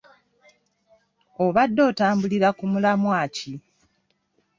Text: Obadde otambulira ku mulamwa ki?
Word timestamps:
Obadde 1.45 1.81
otambulira 1.89 2.49
ku 2.57 2.63
mulamwa 2.71 3.21
ki? 3.35 3.53